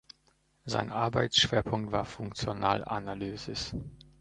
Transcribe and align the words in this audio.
Sein 0.65 0.89
Arbeitsschwerpunkt 0.91 1.91
war 1.91 2.05
Funktionalanalysis. 2.05 3.75